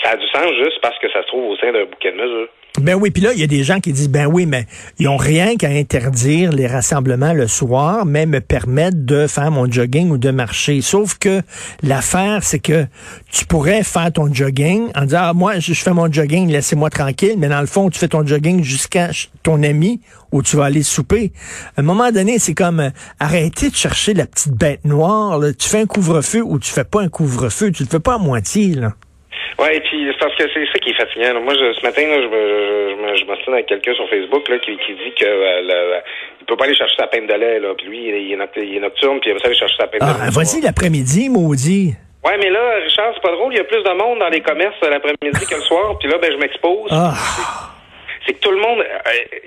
ça 0.03 0.11
a 0.11 0.17
du 0.17 0.27
sens 0.27 0.51
juste 0.63 0.79
parce 0.81 0.99
que 0.99 1.09
ça 1.11 1.23
se 1.23 1.27
trouve 1.27 1.51
au 1.51 1.57
sein 1.57 1.71
d'un 1.71 1.85
bouquet 1.85 2.11
de 2.11 2.17
mesures. 2.17 2.49
Ben 2.79 2.93
oui, 2.93 3.09
puis 3.09 3.23
là, 3.23 3.33
il 3.33 3.39
y 3.39 3.43
a 3.43 3.47
des 3.47 3.63
gens 3.63 3.79
qui 3.79 3.91
disent, 3.91 4.09
ben 4.09 4.27
oui, 4.27 4.45
mais 4.45 4.67
ils 4.99 5.07
ont 5.07 5.17
rien 5.17 5.55
qu'à 5.55 5.69
interdire 5.69 6.51
les 6.51 6.67
rassemblements 6.67 7.33
le 7.33 7.47
soir, 7.47 8.05
mais 8.05 8.27
me 8.27 8.39
permettre 8.39 8.97
de 8.99 9.25
faire 9.25 9.49
mon 9.49 9.69
jogging 9.69 10.11
ou 10.11 10.19
de 10.19 10.29
marcher. 10.29 10.81
Sauf 10.81 11.17
que 11.17 11.41
l'affaire, 11.81 12.43
c'est 12.43 12.59
que 12.59 12.85
tu 13.31 13.45
pourrais 13.45 13.81
faire 13.81 14.11
ton 14.13 14.31
jogging 14.31 14.89
en 14.95 15.05
disant, 15.05 15.21
ah, 15.21 15.33
moi, 15.33 15.57
je, 15.57 15.73
fais 15.73 15.91
mon 15.91 16.11
jogging, 16.11 16.49
laissez-moi 16.49 16.91
tranquille, 16.91 17.33
mais 17.39 17.49
dans 17.49 17.61
le 17.61 17.67
fond, 17.67 17.89
tu 17.89 17.97
fais 17.97 18.09
ton 18.09 18.25
jogging 18.25 18.63
jusqu'à 18.63 19.09
ton 19.41 19.63
ami 19.63 19.99
où 20.31 20.43
tu 20.43 20.55
vas 20.55 20.65
aller 20.65 20.83
souper. 20.83 21.33
À 21.77 21.81
un 21.81 21.83
moment 21.83 22.11
donné, 22.11 22.37
c'est 22.37 22.53
comme 22.53 22.79
euh, 22.79 22.89
arrêter 23.19 23.71
de 23.71 23.75
chercher 23.75 24.13
la 24.13 24.27
petite 24.27 24.53
bête 24.53 24.85
noire. 24.85 25.39
Tu 25.57 25.67
fais 25.67 25.81
un 25.81 25.85
couvre-feu 25.87 26.43
ou 26.43 26.59
tu 26.59 26.71
fais 26.71 26.83
pas 26.83 27.01
un 27.01 27.09
couvre-feu. 27.09 27.71
Tu 27.71 27.83
le 27.83 27.89
fais 27.89 27.99
pas 27.99 28.15
à 28.15 28.19
moitié, 28.19 28.75
là. 28.75 28.93
Oui, 29.59 29.69
et 29.73 29.79
puis 29.81 30.07
c'est 30.11 30.19
parce 30.19 30.35
que 30.35 30.43
c'est 30.53 30.65
ça 30.67 30.79
qui 30.79 30.91
est 30.91 30.93
fatigant. 30.93 31.41
Moi, 31.41 31.53
je, 31.55 31.73
ce 31.73 31.81
matin, 31.81 32.05
là, 32.07 32.21
je, 32.21 32.27
me, 32.27 33.15
je, 33.15 33.25
je 33.25 33.51
avec 33.51 33.65
quelqu'un 33.65 33.93
sur 33.95 34.07
Facebook 34.07 34.47
là, 34.49 34.59
qui, 34.59 34.77
qui 34.77 34.93
dit 34.93 35.13
que 35.19 35.25
euh, 35.25 35.99
il 36.39 36.45
peut 36.45 36.55
pas 36.55 36.65
aller 36.65 36.75
chercher 36.75 36.95
sa 36.95 37.07
peine 37.07 37.25
de 37.25 37.33
lait, 37.33 37.59
là. 37.59 37.73
Puis 37.75 37.87
lui, 37.87 38.07
il 38.07 38.13
est, 38.13 38.23
il 38.23 38.77
est 38.77 38.79
nocturne, 38.79 39.19
puis 39.19 39.31
il 39.31 39.33
va 39.33 39.39
aller 39.43 39.55
chercher 39.55 39.77
sa 39.77 39.87
peine 39.87 40.01
de 40.01 40.05
ah, 40.05 40.25
lait. 40.25 40.31
Vas-y 40.31 40.61
l'après-midi, 40.61 41.29
maudit. 41.29 41.95
Ouais, 42.23 42.37
mais 42.37 42.49
là, 42.49 42.75
Richard, 42.83 43.13
c'est 43.15 43.21
pas 43.21 43.31
drôle. 43.31 43.53
Il 43.53 43.57
y 43.57 43.59
a 43.59 43.63
plus 43.63 43.81
de 43.81 43.97
monde 43.97 44.19
dans 44.19 44.29
les 44.29 44.41
commerces 44.41 44.75
l'après-midi 44.81 45.45
que 45.49 45.55
le 45.55 45.61
soir. 45.61 45.97
Puis 45.99 46.07
là, 46.07 46.17
ben, 46.19 46.31
je 46.31 46.37
m'expose. 46.37 46.89
Ah. 46.91 47.13
C'est 48.25 48.33
que 48.33 48.39
tout 48.39 48.51
le 48.51 48.59
monde. 48.59 48.79
Euh, 48.79 49.37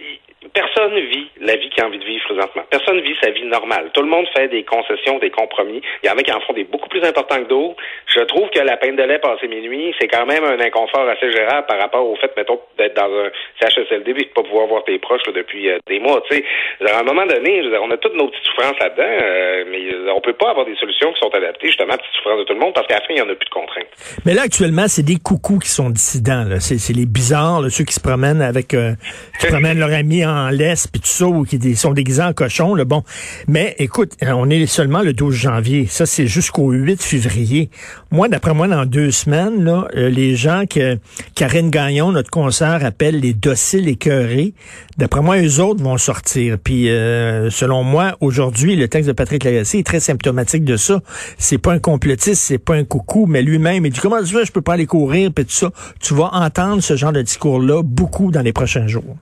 personne 0.48 0.94
vit 0.98 1.28
la 1.40 1.56
vie 1.56 1.68
qu'il 1.68 1.82
a 1.82 1.86
envie 1.86 1.98
de 1.98 2.04
vivre 2.04 2.24
présentement. 2.24 2.62
Personne 2.70 3.00
vit 3.00 3.14
sa 3.22 3.30
vie 3.30 3.44
normale. 3.44 3.90
Tout 3.92 4.02
le 4.02 4.08
monde 4.08 4.26
fait 4.34 4.48
des 4.48 4.64
concessions, 4.64 5.18
des 5.18 5.30
compromis. 5.30 5.82
Il 6.02 6.08
y 6.08 6.10
en 6.10 6.16
a 6.16 6.22
qui 6.22 6.32
en 6.32 6.40
font 6.40 6.54
des 6.54 6.64
beaucoup 6.64 6.88
plus 6.88 7.04
importants 7.04 7.42
que 7.42 7.48
d'autres. 7.48 7.76
Je 8.06 8.20
trouve 8.20 8.48
que 8.50 8.60
la 8.60 8.76
peine 8.76 8.96
de 8.96 9.02
lait 9.02 9.18
passé 9.18 9.48
minuit, 9.48 9.94
c'est 10.00 10.08
quand 10.08 10.26
même 10.26 10.44
un 10.44 10.58
inconfort 10.58 11.08
assez 11.08 11.30
gérable 11.30 11.66
par 11.66 11.78
rapport 11.78 12.08
au 12.08 12.16
fait, 12.16 12.32
mettons, 12.36 12.60
d'être 12.78 12.96
dans 12.96 13.12
un 13.12 13.30
CHSLD 13.60 14.10
et 14.10 14.14
de 14.14 14.24
pas 14.34 14.42
pouvoir 14.42 14.66
voir 14.66 14.84
tes 14.84 14.98
proches 14.98 15.22
depuis 15.34 15.70
euh, 15.70 15.78
des 15.86 15.98
mois. 15.98 16.22
Tu 16.30 16.42
à 16.86 17.00
un 17.00 17.02
moment 17.02 17.26
donné, 17.26 17.62
on 17.80 17.90
a 17.90 17.96
toutes 17.98 18.14
nos 18.14 18.28
petites 18.28 18.44
souffrances 18.46 18.78
là-dedans, 18.80 19.02
euh, 19.02 19.64
mais 19.70 20.10
on 20.10 20.20
peut 20.20 20.32
pas 20.32 20.50
avoir 20.50 20.66
des 20.66 20.76
solutions 20.76 21.12
qui 21.12 21.20
sont 21.20 21.34
adaptées 21.34 21.68
justement 21.68 21.92
à 21.92 21.98
petites 21.98 22.14
souffrances 22.16 22.38
de 22.38 22.44
tout 22.44 22.54
le 22.54 22.60
monde 22.60 22.74
parce 22.74 22.86
qu'à 22.86 22.94
la 22.94 23.00
fin, 23.00 23.14
il 23.14 23.18
y 23.18 23.22
en 23.22 23.28
a 23.28 23.34
plus 23.34 23.46
de 23.46 23.50
contraintes. 23.50 23.86
Mais 24.24 24.34
là, 24.34 24.42
actuellement, 24.42 24.88
c'est 24.88 25.02
des 25.02 25.18
coucous 25.22 25.58
qui 25.58 25.68
sont 25.68 25.90
dissidents. 25.90 26.46
C'est 26.58 26.94
les 26.94 27.06
bizarres, 27.06 27.70
ceux 27.70 27.84
qui 27.84 27.94
se 27.94 28.00
promènent 28.00 28.42
avec, 28.42 28.74
euh, 28.74 28.92
qui 29.40 29.46
promènent 29.46 29.78
leur 29.78 29.92
ami 29.92 30.24
en 30.24 30.50
laisse 30.50 30.86
puis 30.86 31.00
tout 31.00 31.08
ça, 31.08 31.26
ou 31.26 31.44
qui 31.44 31.74
sont 31.74 31.92
déguisés 31.92 32.22
en 32.22 32.32
cochon, 32.32 32.74
le 32.74 32.84
bon. 32.84 33.02
Mais 33.48 33.74
écoute, 33.78 34.12
on 34.22 34.50
est 34.50 34.66
seulement 34.66 35.00
le 35.00 35.14
12 35.14 35.34
janvier. 35.34 35.86
Ça, 35.88 36.04
c'est 36.04 36.26
jusqu'au 36.26 36.70
8 36.70 37.02
février. 37.02 37.70
Moi, 38.10 38.28
d'après 38.28 38.52
moi, 38.52 38.68
dans 38.68 38.84
deux 38.84 39.10
semaines, 39.10 39.64
là, 39.64 39.88
euh, 39.96 40.10
les 40.10 40.36
gens 40.36 40.64
que 40.68 40.98
Karine 41.34 41.70
Gagnon, 41.70 42.12
notre 42.12 42.30
concert, 42.30 42.84
appelle 42.84 43.20
les 43.20 43.32
dociles 43.32 43.88
écœurés, 43.88 44.52
d'après 44.98 45.22
moi, 45.22 45.40
eux 45.40 45.60
autres 45.60 45.82
vont 45.82 45.96
sortir. 45.96 46.58
Puis, 46.62 46.90
euh, 46.90 47.48
selon 47.48 47.82
moi, 47.82 48.16
aujourd'hui, 48.20 48.76
le 48.76 48.88
texte 48.88 49.08
de 49.08 49.14
Patrick 49.14 49.44
Lagacé 49.44 49.78
est 49.78 49.86
très 49.86 50.00
symptomatique 50.00 50.64
de 50.64 50.76
ça. 50.76 51.00
C'est 51.38 51.58
pas 51.58 51.72
un 51.72 51.78
complotiste, 51.78 52.42
c'est 52.42 52.58
pas 52.58 52.74
un 52.74 52.84
coucou, 52.84 53.24
mais 53.26 53.40
lui-même, 53.40 53.86
il 53.86 53.92
dit, 53.92 54.00
comment 54.00 54.22
tu 54.22 54.34
veux, 54.34 54.44
je 54.44 54.52
peux 54.52 54.62
pas 54.62 54.74
aller 54.74 54.86
courir, 54.86 55.30
puis 55.34 55.46
tout 55.46 55.52
ça. 55.52 55.70
Tu 56.00 56.12
vas 56.12 56.28
entendre 56.32 56.82
ce 56.82 56.96
genre 56.96 57.12
de 57.12 57.22
discours-là 57.22 57.82
beaucoup 57.82 58.30
dans 58.30 58.42
les 58.42 58.52
prochains 58.52 58.86
jours. 58.86 59.16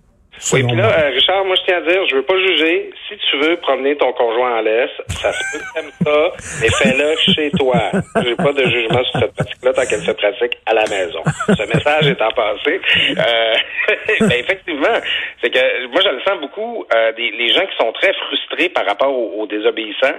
Oui, 0.53 0.63
puis 0.63 0.77
là, 0.77 0.87
euh, 0.87 1.11
Richard, 1.11 1.45
moi, 1.45 1.57
je 1.57 1.63
tiens 1.67 1.79
à 1.79 1.81
dire, 1.81 2.07
je 2.09 2.17
veux 2.17 2.23
pas 2.23 2.39
juger. 2.39 2.91
Si 3.09 3.17
tu 3.17 3.39
veux 3.39 3.57
promener 3.57 3.97
ton 3.97 4.13
conjoint 4.13 4.59
en 4.59 4.61
laisse, 4.61 4.91
ça 5.09 5.33
se 5.33 5.39
peut 5.53 5.65
que 5.75 6.05
ça, 6.05 6.33
mais 6.61 6.69
fais-le 6.69 7.17
chez 7.35 7.51
toi. 7.51 7.91
J'ai 8.25 8.37
pas 8.37 8.53
de 8.53 8.65
jugement 8.65 9.03
sur 9.05 9.21
cette 9.21 9.35
pratique-là 9.35 9.73
tant 9.73 9.87
qu'elle 9.87 10.01
se 10.01 10.13
pratique 10.13 10.59
à 10.67 10.75
la 10.75 10.85
maison. 10.89 11.23
Ce 11.49 11.63
message 11.63 12.09
étant 12.09 12.31
passé. 12.31 12.81
Euh, 13.11 13.55
ben, 14.21 14.39
effectivement, 14.39 14.99
c'est 15.43 15.51
que 15.51 15.87
moi, 15.89 16.01
je 16.03 16.09
le 16.09 16.21
sens 16.21 16.41
beaucoup, 16.41 16.87
euh, 16.95 17.13
des, 17.13 17.31
les 17.31 17.49
gens 17.53 17.67
qui 17.67 17.77
sont 17.77 17.93
très 17.93 18.13
frustrés 18.15 18.69
par 18.69 18.87
rapport 18.87 19.13
aux 19.13 19.47
désobéissants. 19.47 20.19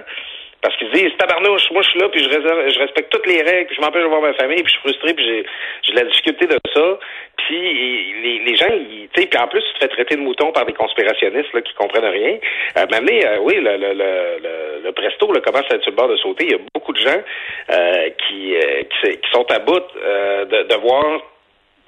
Parce 0.62 0.76
qu'ils 0.76 0.90
disent, 0.90 1.16
tabarnouche, 1.16 1.70
moi 1.70 1.80
je 1.82 1.88
suis 1.88 2.00
là, 2.00 2.08
puis 2.10 2.22
je, 2.22 2.28
je 2.28 2.78
respecte 2.80 3.10
toutes 3.10 3.26
les 3.26 3.40
règles, 3.40 3.66
puis 3.66 3.76
je 3.76 3.80
m'empêche 3.80 4.02
de 4.02 4.08
voir 4.08 4.20
ma 4.20 4.34
famille, 4.34 4.62
puis 4.62 4.66
je 4.66 4.72
suis 4.72 4.80
frustré, 4.80 5.14
puis 5.14 5.24
j'ai, 5.24 5.46
j'ai 5.82 5.92
de 5.92 5.98
la 5.98 6.04
difficulté 6.04 6.46
de 6.46 6.58
ça. 6.74 6.98
Puis 7.50 7.58
les, 8.22 8.38
les 8.46 8.54
gens, 8.54 8.68
tu 8.68 9.08
sais, 9.20 9.26
puis 9.26 9.40
en 9.40 9.48
plus, 9.48 9.60
tu 9.60 9.72
te 9.74 9.78
fais 9.80 9.88
traiter 9.88 10.14
de 10.14 10.20
mouton 10.20 10.52
par 10.52 10.66
des 10.66 10.72
conspirationnistes 10.72 11.52
là, 11.52 11.60
qui 11.62 11.74
comprennent 11.74 12.04
rien. 12.04 12.38
Euh, 12.76 12.86
euh, 12.92 13.38
oui, 13.42 13.56
le, 13.56 13.76
le, 13.76 13.92
le, 13.92 14.82
le, 14.84 14.92
presto 14.92 15.32
là, 15.32 15.40
commence 15.40 15.64
à 15.68 15.74
être 15.74 15.86
le 15.86 15.90
bord 15.90 16.06
de 16.06 16.16
sauter? 16.18 16.44
Il 16.44 16.52
y 16.52 16.54
a 16.54 16.58
beaucoup 16.72 16.92
de 16.92 17.00
gens 17.00 17.20
euh, 17.72 18.08
qui, 18.28 18.54
euh, 18.54 18.82
qui, 19.02 19.18
qui, 19.18 19.30
sont 19.32 19.50
à 19.50 19.58
bout 19.58 19.82
de, 19.82 20.62
de 20.62 20.74
voir 20.76 21.04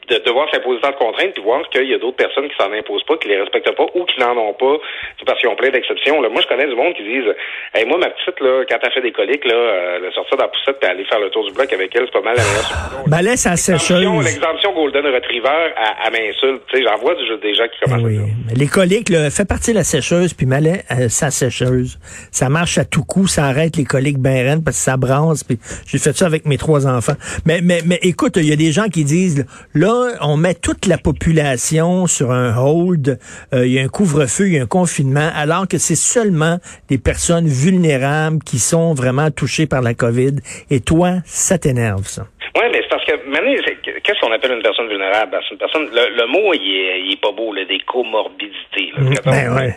de 0.09 0.19
devoir 0.25 0.51
s'imposer 0.51 0.81
tant 0.81 0.91
de 0.91 0.97
contraintes, 0.97 1.33
puis 1.35 1.43
voir 1.43 1.69
qu'il 1.71 1.89
y 1.89 1.95
a 1.95 1.99
d'autres 1.99 2.17
personnes 2.17 2.49
qui 2.49 2.57
s'en 2.57 2.73
imposent 2.73 3.05
pas, 3.05 3.17
qui 3.19 3.29
les 3.29 3.41
respectent 3.41 3.77
pas 3.77 3.87
ou 3.95 4.05
qui 4.05 4.19
n'en 4.21 4.37
ont 4.37 4.55
pas, 4.55 4.77
parce 5.25 5.39
qu'ils 5.41 5.49
ont 5.49 5.57
plein 5.57 5.71
d'exceptions. 5.71 6.21
Là. 6.21 6.29
Moi, 6.29 6.43
je 6.43 6.49
connais 6.49 6.67
du 6.67 6.75
monde 6.75 6.95
qui 6.95 7.05
disent 7.05 7.33
hey, 7.75 7.87
moi, 7.87 7.99
ma 7.99 8.11
petite, 8.11 8.41
là, 8.41 8.65
quand 8.69 8.79
elle 8.83 8.93
fait 8.93 9.03
des 9.03 9.13
coliques, 9.13 9.45
là, 9.45 9.55
euh, 9.55 10.11
sortir 10.15 10.37
dans 10.37 10.45
la 10.45 10.51
poussette 10.51 10.79
et 10.83 10.87
aller 10.87 11.05
faire 11.05 11.21
le 11.21 11.31
tour 11.31 11.47
du 11.47 11.53
bloc 11.53 11.73
avec 11.73 11.95
elle, 11.95 12.05
c'est 12.07 12.13
pas 12.13 12.21
mal 12.21 12.37
la 12.37 12.43
meilleure. 12.43 13.05
Ben 13.07 13.23
laisse 13.23 13.47
à 13.47 13.57
sécheuse. 13.57 14.25
L'exemption 14.25 14.73
Golden 14.75 15.07
Retriever, 15.07 15.73
à, 15.77 16.07
à 16.07 16.11
m'insulte. 16.11 16.63
J'en 16.73 16.97
vois 16.97 17.15
des 17.15 17.55
gens 17.55 17.65
qui 17.69 17.81
commencent 17.85 18.03
oui. 18.03 18.19
à 18.51 18.55
Les 18.55 18.67
coliques, 18.67 19.09
là, 19.09 19.31
fait 19.31 19.47
partie 19.47 19.71
de 19.71 19.77
la 19.77 19.85
sécheuse, 19.85 20.35
puis 20.35 20.47
malais 20.47 20.83
à 20.89 21.09
sa 21.09 21.31
sécheuse. 21.31 21.99
Ça 22.31 22.49
marche 22.49 22.79
à 22.79 22.85
tout 22.85 23.05
coup, 23.05 23.27
ça 23.27 23.45
arrête 23.45 23.77
les 23.77 23.85
coliques 23.85 24.19
ben 24.19 24.63
parce 24.65 24.77
que 24.77 24.83
ça 24.83 24.97
bronze, 24.97 25.45
puis 25.45 25.59
j'ai 25.87 25.99
fait 25.99 26.17
ça 26.17 26.27
avec 26.27 26.47
mes 26.47 26.59
trois 26.59 26.87
enfants. 26.87 27.15
Mais, 27.47 27.61
mais, 27.63 27.81
mais 27.87 27.99
écoute, 28.03 28.37
il 28.37 28.49
y 28.49 28.53
a 28.53 28.57
des 28.57 28.73
gens 28.73 28.89
qui 28.89 29.05
disent, 29.05 29.47
là, 29.75 29.92
on 30.21 30.37
met 30.37 30.55
tout 30.55 30.73
toute 30.73 30.87
la 30.87 30.97
population 30.97 32.07
sur 32.07 32.31
un 32.31 32.57
hold, 32.57 33.19
euh, 33.53 33.67
il 33.67 33.75
y 33.75 33.79
a 33.79 33.83
un 33.83 33.89
couvre-feu, 33.89 34.47
il 34.47 34.55
y 34.55 34.59
a 34.59 34.63
un 34.63 34.67
confinement, 34.67 35.29
alors 35.37 35.69
que 35.69 35.77
c'est 35.77 36.01
seulement 36.01 36.57
des 36.89 36.97
personnes 36.97 37.47
vulnérables 37.47 38.39
qui 38.43 38.59
sont 38.59 38.95
vraiment 38.95 39.31
touchées 39.31 39.67
par 39.67 39.83
la 39.83 39.93
COVID. 39.93 40.37
Et 40.71 40.81
toi, 40.81 41.21
ça 41.27 41.59
t'énerve, 41.59 42.05
ça. 42.05 42.23
Oui, 42.57 42.65
mais 42.73 42.81
c'est 42.81 42.89
parce 42.89 43.05
que 43.05 43.13
maintenant, 43.29 43.53
qu'est-ce 43.85 44.21
qu'on 44.21 44.33
appelle 44.33 44.53
une 44.53 44.63
personne 44.63 44.89
vulnérable? 44.89 45.39
Une 45.51 45.59
personne. 45.59 45.89
Le, 45.93 46.27
mot, 46.27 46.55
il 46.55 46.61
est, 46.61 47.01
il 47.03 47.13
est, 47.13 47.21
pas 47.21 47.33
beau, 47.33 47.53
là, 47.53 47.67
des 47.67 47.81
comorbidités. 47.81 48.93
Là. 48.97 49.03
Mm, 49.03 49.15
ben 49.27 49.55
ouais. 49.55 49.77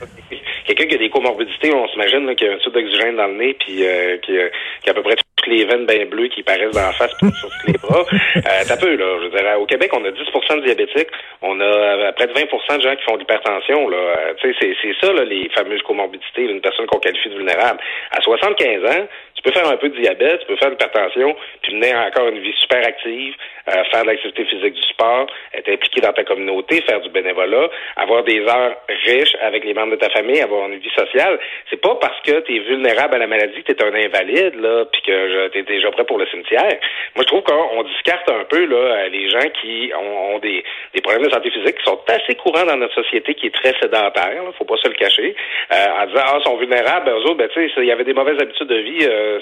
Quelqu'un 0.66 0.86
qui 0.86 0.96
a 0.96 0.98
des 0.98 1.10
comorbidités, 1.10 1.74
on 1.74 1.88
s'imagine 1.90 2.34
qu'il 2.36 2.48
y 2.48 2.50
a 2.50 2.54
un 2.54 2.58
tube 2.58 2.74
d'oxygène 2.74 3.18
dans 3.18 3.28
le 3.28 3.36
nez, 3.36 3.54
puis 3.60 3.86
euh, 3.86 4.18
qui, 4.20 4.32
qui 4.82 4.90
a 4.90 4.92
à 4.92 4.96
peu 4.96 5.04
près 5.04 5.16
toutes 5.46 5.54
les 5.54 5.66
veines 5.66 5.86
bien 5.86 6.06
bleues 6.06 6.28
qui 6.28 6.44
paraissent 6.44 6.74
dans 6.74 6.82
la 6.82 6.92
face 6.94 7.12
sur 7.20 7.30
tous 7.30 7.68
les 7.68 7.78
bras. 7.78 8.06
Euh, 8.36 8.64
T'as 8.68 8.78
peu, 8.78 8.96
là. 8.96 9.06
Je 9.24 9.30
dirais, 9.30 9.56
au 9.56 9.66
Québec, 9.66 9.92
on 9.94 10.04
a 10.04 10.12
10 10.12 10.18
de 10.20 10.66
diabétiques. 10.66 11.08
On 11.42 11.60
a 11.60 11.64
euh, 11.64 12.12
près 12.12 12.28
de 12.28 12.34
20% 12.34 12.78
de 12.78 12.82
gens 12.82 12.96
qui 12.96 13.04
font 13.04 13.14
de 13.14 13.20
l'hypertension, 13.20 13.88
là. 13.88 13.98
Euh, 13.98 14.34
sais, 14.42 14.54
c'est 14.82 14.96
ça, 15.02 15.14
là, 15.14 15.24
les 15.24 15.50
fameuses 15.56 15.82
comorbidités 15.84 16.48
d'une 16.48 16.62
personne 16.62 16.86
qu'on 16.88 17.00
qualifie 17.00 17.30
de 17.30 17.36
vulnérable. 17.36 17.80
À 18.12 18.22
75 18.22 18.84
ans, 18.86 19.08
peux 19.46 19.52
faire 19.52 19.70
un 19.70 19.78
peu 19.78 19.90
de 19.90 20.00
diabète, 20.00 20.42
tu 20.42 20.48
peux 20.48 20.56
faire 20.58 20.70
de 20.70 20.74
l'hypertension, 20.74 21.36
puis 21.62 21.76
mener 21.76 21.96
encore 21.96 22.28
une 22.28 22.40
vie 22.40 22.54
super 22.60 22.86
active, 22.86 23.36
euh, 23.70 23.84
faire 23.92 24.04
de 24.04 24.08
l'activité 24.08 24.46
physique 24.46 24.74
du 24.74 24.82
sport, 24.82 25.28
être 25.54 25.70
impliqué 25.70 26.02
dans 26.02 26.14
ta 26.14 26.24
communauté, 26.24 26.82
faire 26.82 27.02
du 27.02 27.10
bénévolat, 27.10 27.70
avoir 27.96 28.24
des 28.24 28.40
heures 28.42 28.76
riches 29.06 29.36
avec 29.42 29.64
les 29.64 29.74
membres 29.74 29.92
de 29.92 29.98
ta 29.98 30.10
famille, 30.10 30.42
avoir 30.42 30.68
une 30.68 30.78
vie 30.78 30.92
sociale. 30.96 31.40
C'est 31.70 31.82
pas 31.82 31.96
parce 31.96 32.20
que 32.22 32.40
tu 32.42 32.56
es 32.56 32.60
vulnérable 32.60 33.16
à 33.16 33.20
la 33.20 33.28
maladie 33.28 33.64
que 33.64 33.72
tu 33.72 33.84
es 33.84 33.84
un 33.84 33.94
invalide, 33.94 34.60
là, 34.60 34.86
puis 34.92 35.02
que 35.02 35.48
tu 35.50 35.60
es 35.60 35.64
déjà 35.64 35.92
prêt 35.92 36.06
pour 36.06 36.18
le 36.18 36.28
cimetière. 36.28 36.78
Moi, 37.16 37.24
je 37.24 37.28
trouve 37.28 37.44
qu'on 37.44 37.84
discarte 37.84 38.30
un 38.30 38.44
peu 38.46 38.66
là, 38.66 38.76
euh, 38.76 39.10
les 39.10 39.30
gens 39.30 39.50
qui 39.62 39.92
ont, 39.96 40.40
des, 40.40 40.64
problèmes 41.04 41.26
de 41.26 41.32
santé 41.32 41.52
physique 41.52 41.78
qui 41.78 41.84
sont 41.84 42.00
assez 42.08 42.36
courants 42.36 42.66
dans 42.66 42.78
notre 42.78 42.96
société 42.96 43.36
qui 43.36 43.48
est 43.48 43.56
très 43.56 43.74
sédentaire, 43.80 44.44
là, 44.44 44.52
faut 44.58 44.66
pas 44.66 44.78
se 44.78 44.88
le 44.88 44.96
cacher, 44.96 45.36
euh, 45.72 46.02
en 46.02 46.06
disant 46.08 46.24
ah, 46.26 46.38
ils 46.40 46.44
sont 46.44 46.58
vulnérables, 46.58 47.06
ben, 47.06 47.14
eux 47.14 47.24
autres, 47.26 47.36
ben, 47.36 47.50
tu 47.50 47.70
sais, 47.70 47.74
il 47.78 47.86
y 47.86 47.92
avait 47.92 48.04
des 48.04 48.14
mauvaises 48.14 48.42
habitudes 48.42 48.68
de 48.68 48.78
vie, 48.78 49.00
euh, 49.04 49.35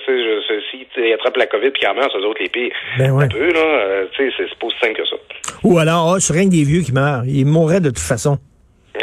ils 0.97 1.13
attrapent 1.13 1.37
la 1.37 1.47
COVID 1.47 1.71
puis 1.71 1.87
en 1.87 1.93
meurent, 1.93 2.11
eux 2.17 2.25
autres 2.25 2.41
les 2.41 2.49
pires. 2.49 2.71
Ben 2.97 3.11
ouais. 3.11 3.25
Un 3.25 3.27
peu, 3.27 3.51
là, 3.51 3.59
euh, 3.59 4.05
tu 4.13 4.29
sais, 4.29 4.35
c'est 4.37 4.59
pas 4.59 4.67
aussi 4.67 4.77
simple 4.79 4.95
que 4.95 5.05
ça. 5.05 5.15
Ou 5.63 5.77
alors, 5.77 6.13
oh, 6.15 6.19
c'est 6.19 6.33
rien 6.33 6.45
que 6.45 6.51
des 6.51 6.63
vieux 6.63 6.81
qui 6.81 6.91
meurent. 6.91 7.23
Ils 7.25 7.45
mourraient 7.45 7.81
de 7.81 7.89
toute 7.89 7.99
façon. 7.99 8.37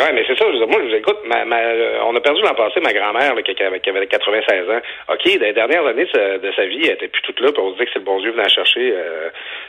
Oui, 0.00 0.06
mais 0.14 0.24
c'est 0.26 0.38
ça. 0.38 0.46
Moi, 0.46 0.80
je 0.80 0.88
vous 0.88 0.94
écoute. 0.94 1.18
Ma, 1.26 1.44
ma, 1.44 1.58
euh, 1.60 2.00
on 2.06 2.16
a 2.16 2.20
perdu 2.20 2.40
l'an 2.40 2.54
passé 2.54 2.80
ma 2.80 2.92
grand-mère 2.92 3.34
qui, 3.44 3.54
qui, 3.54 3.62
avait 3.62 3.80
96 3.80 4.70
ans. 4.70 4.80
OK, 5.12 5.38
dans 5.38 5.46
les 5.46 5.52
dernières 5.52 5.86
années 5.86 6.06
de 6.06 6.10
sa, 6.10 6.38
de 6.38 6.52
sa 6.56 6.64
vie, 6.64 6.80
elle 6.84 6.92
était 6.92 7.08
plus 7.08 7.20
toute 7.20 7.38
là, 7.40 7.52
puis 7.52 7.62
on 7.62 7.74
se 7.74 7.78
dit 7.78 7.84
que 7.84 7.90
c'est 7.92 7.98
le 7.98 8.06
bon 8.06 8.18
Dieu 8.20 8.32
venant 8.32 8.48
chercher. 8.48 8.94
Euh, 8.96 9.28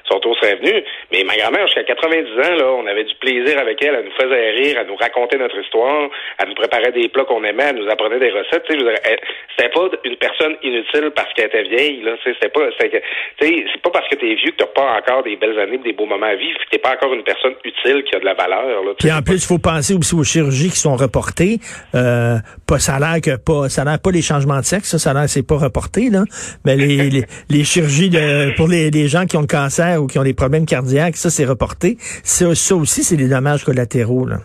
son 0.10 0.20
tour 0.20 0.38
serait 0.38 0.56
venu. 0.56 0.84
Mais 1.12 1.24
ma 1.26 1.36
grand-mère, 1.36 1.68
jusqu'à 1.68 1.84
90 1.84 2.32
ans, 2.48 2.56
là, 2.56 2.72
on 2.72 2.88
avait 2.88 3.04
du 3.04 3.16
plaisir 3.16 3.60
avec 3.60 3.84
elle. 3.84 3.96
Elle 3.96 4.06
nous 4.06 4.18
faisait 4.20 4.52
rire, 4.52 4.78
elle 4.80 4.88
nous 4.88 4.96
racontait 4.96 5.38
notre 5.38 5.60
histoire, 5.60 6.10
elle 6.40 6.48
nous 6.48 6.56
préparait 6.56 6.94
des 6.94 7.10
plats 7.10 7.26
qu'on 7.26 7.44
aimait, 7.44 7.68
elle 7.70 7.84
nous 7.84 7.90
apprenait 7.90 8.20
des 8.20 8.32
recettes. 8.32 8.66
C'était 8.70 9.70
pas 9.70 9.90
une 10.06 10.16
personne 10.16 10.56
inutile 10.64 11.12
parce 11.14 11.34
qu'elle 11.34 11.48
était 11.48 11.64
vieille. 11.64 12.02
Là, 12.04 12.16
c'était 12.24 12.50
pas, 12.50 12.70
c'est 12.80 13.82
pas 13.84 13.90
parce 13.90 14.08
que 14.08 14.16
t'es 14.16 14.36
vieux 14.36 14.52
que 14.52 14.64
t'as 14.64 14.66
pas 14.68 14.96
encore 14.98 15.24
des 15.24 15.36
belles 15.36 15.60
années, 15.60 15.78
des 15.80 15.94
beaux 15.94 16.06
moments 16.06 16.28
à 16.28 16.36
vivre, 16.36 16.58
que 16.60 16.70
t'es 16.72 16.80
pas 16.80 16.94
encore 16.94 17.14
une 17.14 17.24
personne 17.24 17.56
utile 17.66 18.04
qui 18.04 18.16
a 18.16 18.20
de 18.20 18.26
la 18.26 18.34
valeur. 18.34 18.84
Là, 18.84 18.92
puis 18.98 19.12
en 19.12 19.22
plus, 19.22 19.44
il 19.44 19.48
faut 19.48 19.60
penser 19.60 19.94
aussi 19.94 20.16
aux 20.22 20.24
chirurgies 20.24 20.70
qui 20.70 20.78
sont 20.78 20.96
reportées. 20.96 21.60
Euh, 21.96 22.38
pas, 22.68 22.80
ça 22.80 22.96
a 22.96 23.00
l'air 23.00 23.22
que 23.22 23.36
pas, 23.38 23.70
ça 23.70 23.82
a 23.82 23.86
l'air 23.86 24.00
pas 24.00 24.12
les 24.12 24.22
changements 24.22 24.60
de 24.60 24.66
sexe, 24.66 24.90
ça, 24.90 25.00
ça 25.00 25.12
a 25.12 25.14
l'air 25.14 25.30
c'est 25.30 25.46
pas 25.46 25.58
reporté 25.58 26.10
là. 26.10 26.24
Mais 26.66 26.76
les, 26.76 27.10
les, 27.10 27.24
les, 27.50 27.64
chirurgies 27.64 28.10
de, 28.10 28.56
pour 28.56 28.68
les, 28.68 28.92
les, 28.92 29.08
gens 29.08 29.26
qui 29.26 29.38
ont 29.38 29.42
le 29.42 29.48
cancer 29.48 30.02
ou 30.02 30.08
qui 30.08 30.20
ont 30.20 30.24
des 30.24 30.34
problèmes 30.34 30.66
cardiaques, 30.66 31.18
ça 31.18 31.30
c'est 31.30 31.46
reporté. 31.46 31.98
Ça, 32.24 32.56
ça 32.56 32.76
aussi, 32.76 33.04
c'est 33.04 33.18
des 33.18 33.28
dommages 33.28 33.64
collatéraux 33.64 34.26
là. 34.26 34.38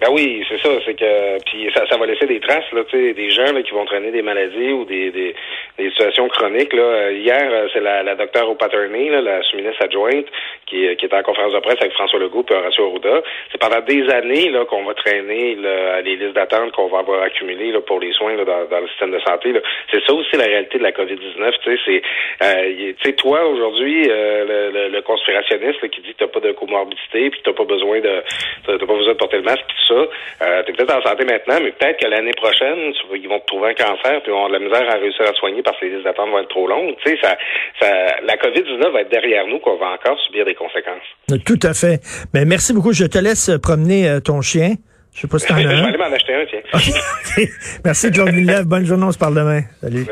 Ben 0.00 0.08
oui, 0.12 0.42
c'est 0.48 0.58
ça, 0.60 0.70
c'est 0.86 0.94
que 0.94 1.42
puis 1.44 1.68
ça, 1.74 1.84
ça 1.90 1.98
va 1.98 2.06
laisser 2.06 2.26
des 2.26 2.40
traces 2.40 2.72
là, 2.72 2.82
tu 2.88 2.96
sais, 2.96 3.12
des 3.12 3.30
gens 3.30 3.52
là, 3.52 3.62
qui 3.62 3.72
vont 3.72 3.84
traîner 3.84 4.10
des 4.10 4.22
maladies 4.22 4.72
ou 4.72 4.86
des, 4.86 5.10
des, 5.10 5.34
des 5.80 5.90
situations 5.90 6.28
chroniques 6.28 6.72
là. 6.72 7.10
Hier, 7.10 7.48
euh, 7.50 7.68
c'est 7.72 7.80
la, 7.80 8.02
la 8.02 8.14
docteure 8.14 8.48
O'Patterney, 8.50 9.08
la 9.08 9.42
sous-ministre 9.42 9.82
adjointe, 9.84 10.26
qui, 10.66 10.84
qui 10.96 11.04
est 11.06 11.14
en 11.14 11.22
conférence 11.22 11.52
de 11.52 11.58
presse 11.60 11.78
avec 11.80 11.92
François 11.92 12.18
Legault 12.18 12.44
et 12.50 12.54
Horacio 12.54 12.86
Arruda. 12.86 13.22
C'est 13.50 13.60
pendant 13.60 13.80
des 13.80 14.08
années 14.10 14.50
là 14.50 14.64
qu'on 14.66 14.84
va 14.84 14.94
traîner 14.94 15.56
là, 15.56 16.00
les 16.02 16.16
listes 16.16 16.34
d'attente 16.34 16.72
qu'on 16.72 16.88
va 16.88 16.98
avoir 16.98 17.22
accumulées 17.22 17.72
là, 17.72 17.80
pour 17.80 17.98
les 18.00 18.12
soins 18.12 18.36
là, 18.36 18.44
dans, 18.44 18.64
dans 18.66 18.80
le 18.80 18.88
système 18.88 19.10
de 19.10 19.20
santé. 19.20 19.52
C'est 19.90 20.04
ça 20.04 20.12
aussi 20.12 20.36
la 20.36 20.44
réalité 20.44 20.78
de 20.78 20.82
la 20.82 20.92
COVID-19. 20.92 21.52
Tu 21.62 21.76
sais, 21.76 21.82
c'est 21.86 22.02
euh, 22.44 22.92
tu 23.02 23.16
toi 23.16 23.46
aujourd'hui, 23.46 24.06
euh, 24.08 24.70
le, 24.72 24.88
le, 24.88 25.02
conspirationniste 25.02 25.88
qui 25.90 26.00
dit 26.02 26.12
que 26.14 26.24
t'as 26.24 26.28
pas 26.28 26.40
de 26.40 26.52
comorbidité 26.52 27.30
puis 27.30 27.40
que 27.40 27.50
t'as 27.50 27.56
pas 27.56 27.64
besoin 27.64 28.00
de 28.00 28.22
t'as 28.66 28.78
pas 28.78 28.94
besoin 28.94 29.12
de 29.12 29.18
porter 29.18 29.38
le 29.38 29.42
masque 29.42 29.64
ça. 29.90 29.94
Euh, 29.94 30.62
tu 30.62 30.70
es 30.70 30.74
peut-être 30.74 30.96
en 30.96 31.02
santé 31.02 31.24
maintenant, 31.24 31.58
mais 31.62 31.72
peut-être 31.72 31.98
que 31.98 32.06
l'année 32.06 32.32
prochaine, 32.32 32.92
ils 33.14 33.28
vont 33.28 33.40
te 33.40 33.46
trouver 33.46 33.70
un 33.70 33.74
cancer, 33.74 34.22
puis 34.22 34.28
ils 34.28 34.32
vont 34.32 34.44
avoir 34.44 34.48
de 34.48 34.64
la 34.64 34.70
misère 34.70 34.88
à 34.88 34.98
réussir 34.98 35.26
à 35.28 35.34
soigner 35.34 35.62
parce 35.70 35.80
que 35.80 35.86
les 35.86 36.02
d'attente 36.02 36.30
vont 36.30 36.38
être 36.38 36.48
trop 36.48 36.66
longues. 36.66 36.94
Tu 37.04 37.10
sais, 37.10 37.18
ça, 37.22 37.36
ça, 37.80 37.86
la 38.22 38.36
COVID-19 38.36 38.92
va 38.92 39.00
être 39.02 39.10
derrière 39.10 39.46
nous, 39.46 39.58
qu'on 39.58 39.76
va 39.76 39.90
encore 39.90 40.18
subir 40.26 40.44
des 40.44 40.54
conséquences. 40.54 41.42
Tout 41.44 41.58
à 41.62 41.74
fait. 41.74 42.00
Mais 42.34 42.44
merci 42.44 42.72
beaucoup. 42.72 42.92
Je 42.92 43.06
te 43.06 43.18
laisse 43.18 43.50
promener 43.62 44.08
euh, 44.08 44.20
ton 44.20 44.40
chien. 44.40 44.74
Je 45.12 45.20
sais 45.20 45.28
pas 45.28 45.38
si 45.38 45.46
t'en 45.46 45.54
as 45.56 45.62
Je 45.62 45.66
vais 45.66 45.74
aller 45.74 45.98
m'en 45.98 46.04
acheter 46.04 46.34
un, 46.34 46.44
tiens. 46.46 47.46
Merci, 47.84 48.10
Claude 48.10 48.30
Villeneuve. 48.30 48.64
Bonne 48.64 48.84
journée, 48.84 49.04
on 49.04 49.12
se 49.12 49.18
parle 49.18 49.34
demain. 49.34 49.62
Salut. 49.80 50.06